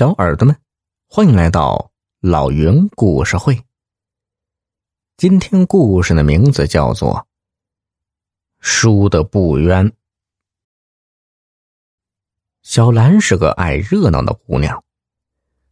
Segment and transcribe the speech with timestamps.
[0.00, 0.56] 小耳朵们，
[1.08, 1.90] 欢迎来到
[2.20, 3.62] 老云故事会。
[5.18, 7.16] 今天故事的名字叫做
[8.60, 9.86] 《输的不冤》。
[12.62, 14.82] 小兰是个爱热闹的姑娘，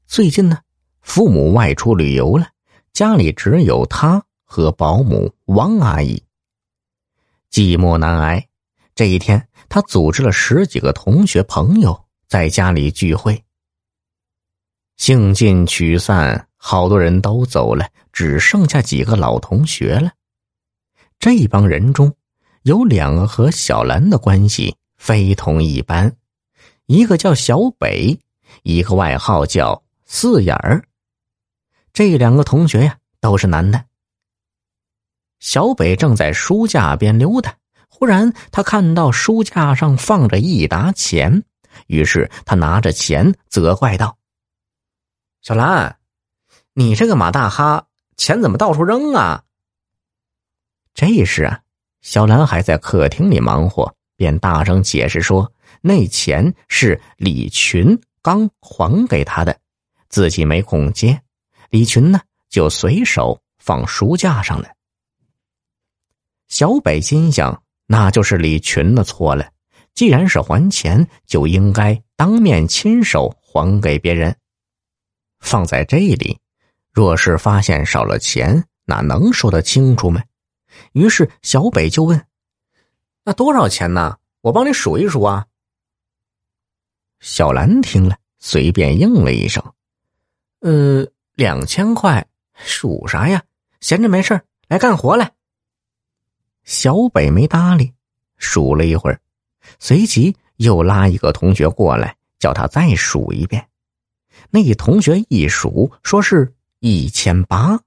[0.05, 0.59] 最近呢，
[1.01, 2.49] 父母外出旅游了，
[2.93, 6.23] 家里只有她和保姆汪阿姨。
[7.51, 8.47] 寂寞难挨，
[8.95, 13.43] 这一天，她组织了十几个同学朋友在家里聚会。
[14.99, 20.11] 兴尽曲散，好多人都走了，只剩下几个老同学了。
[21.21, 22.13] 这帮人中，
[22.63, 26.13] 有两个和小兰的关系非同一般，
[26.87, 28.19] 一个叫小北，
[28.65, 30.83] 一个外号叫四眼儿。
[31.93, 33.85] 这两个同学呀，都是男的。
[35.39, 37.55] 小北正在书架边溜达，
[37.89, 41.45] 忽然他看到书架上放着一沓钱，
[41.87, 44.18] 于是他拿着钱责怪道。
[45.41, 45.99] 小兰，
[46.75, 47.87] 你这个马大哈，
[48.17, 49.45] 钱怎么到处扔啊？
[50.95, 51.61] 这时啊，
[52.03, 59.57] 小兰还在客厅里忙活，便大声解释说：“那钱是李群刚还给他的，
[60.09, 61.23] 自己没空接。
[61.71, 64.69] 李群呢，就随手放书架上了。”
[66.49, 69.51] 小北心想，那就是李群的错了。
[69.95, 74.37] 既然是还钱，就应该当面亲手还给别人。
[75.41, 76.39] 放在这里，
[76.93, 80.23] 若是发现少了钱，哪能说得清楚吗？
[80.93, 82.27] 于是小北就问
[83.25, 84.19] ：“那多少钱呢？
[84.41, 85.47] 我帮你数一数啊。”
[87.21, 89.63] 小兰听了，随便应了一声
[90.61, 93.43] ：“呃，两千块，数啥呀？
[93.81, 95.33] 闲着没事来干活来。”
[96.65, 97.93] 小北没搭理，
[98.37, 99.21] 数了一会儿，
[99.79, 103.68] 随即又拉一个同学过来，叫他再数一遍。
[104.51, 107.79] 那同学一数，说是一千八。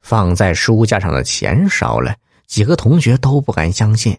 [0.00, 4.16] 放在书架上的钱少了，几个同学都不敢相信。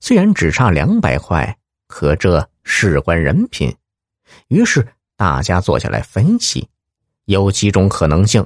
[0.00, 1.56] 虽然只差两百块，
[1.86, 3.74] 可这事关人品。
[4.48, 6.68] 于是大家坐下来分析，
[7.24, 8.44] 有几种可能性：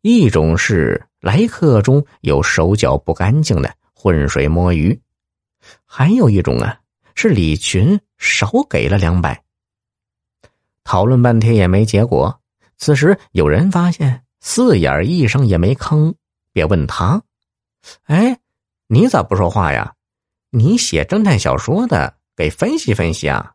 [0.00, 4.94] 一种是来客中有手脚不干净的浑水摸鱼；
[5.84, 6.78] 还有一种啊，
[7.14, 9.42] 是李群少给了两百。
[10.84, 12.40] 讨论半天也没结果。
[12.78, 16.14] 此时有人发现四眼一声也没吭，
[16.52, 17.22] 便问他
[18.06, 18.40] ：“哎，
[18.88, 19.94] 你咋不说话呀？
[20.50, 23.54] 你写侦探小说的，给分析分析啊。”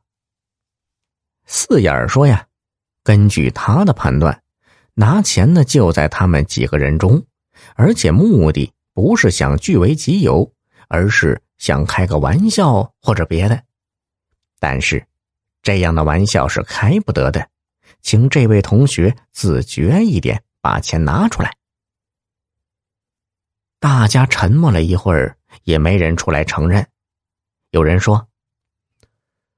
[1.46, 2.48] 四眼说：“呀，
[3.04, 4.42] 根据他的判断，
[4.94, 7.22] 拿钱的就在他们几个人中，
[7.76, 10.50] 而且目的不是想据为己有，
[10.88, 13.62] 而是想开个玩笑或者别的。
[14.60, 15.06] 但是。”
[15.68, 17.46] 这样的玩笑是开不得的，
[18.00, 21.58] 请这位同学自觉一点，把钱拿出来。
[23.78, 26.88] 大家沉默了一会儿，也没人出来承认。
[27.72, 28.30] 有人说：“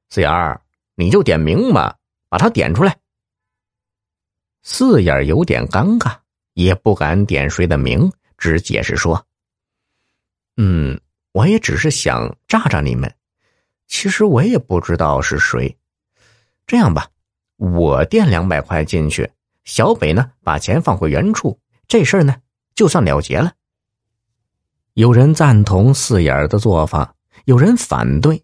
[0.10, 0.60] 四眼儿，
[0.96, 1.96] 你就点名吧，
[2.28, 2.98] 把他点出来。”
[4.66, 6.18] 四眼儿有点尴尬，
[6.54, 9.28] 也不敢点谁的名，只解释说
[10.58, 11.00] ：“嗯，
[11.34, 13.16] 我也只是想炸炸你们，
[13.86, 15.72] 其实我也不知道是谁。”
[16.70, 17.10] 这样吧，
[17.58, 19.28] 我垫两百块进去，
[19.64, 22.36] 小北呢把钱放回原处，这事儿呢
[22.76, 23.52] 就算了结了。
[24.94, 27.16] 有人赞同四眼的做法，
[27.46, 28.44] 有人反对，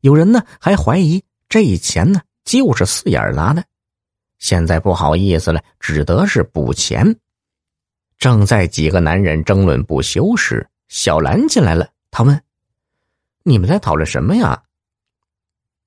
[0.00, 3.62] 有人呢还怀疑这钱呢就是四眼拿的。
[4.38, 7.14] 现在不好意思了，只得是补钱。
[8.16, 11.86] 正在几个男人争论不休时，小兰进来了。
[12.10, 12.42] 他问
[13.44, 14.62] ：“你们在讨论什么呀？”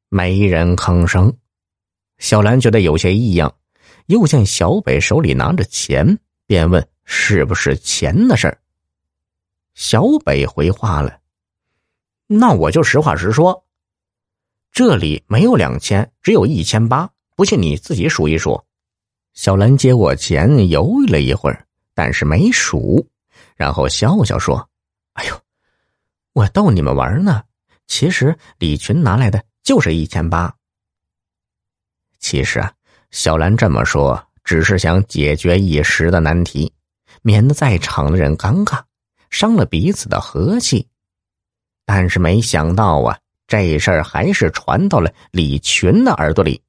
[0.09, 1.36] 没人吭声。
[2.22, 3.52] 小兰觉得有些异样，
[4.06, 8.59] 又见小北手里拿着钱，便问：“是不是钱的事儿？”
[9.74, 11.18] 小北回话了
[12.28, 13.66] ：“那我就实话实说，
[14.72, 17.10] 这里没有两千，只有一千八。
[17.36, 18.63] 不信你自己数一数。”
[19.34, 23.04] 小兰接过钱，犹豫了一会儿，但是没数，
[23.56, 24.69] 然后笑笑说
[25.13, 25.42] ：“哎呦，
[26.34, 27.42] 我逗你们玩呢。
[27.88, 30.56] 其实李群拿来的就是一千八。”
[32.21, 32.71] 其实啊，
[33.09, 36.71] 小兰这么说只是想解决一时的难题，
[37.23, 38.79] 免得在场的人尴尬，
[39.29, 40.88] 伤了彼此的和气。
[41.85, 46.62] 但是没想到啊，这事儿还是传到了李群的耳朵里。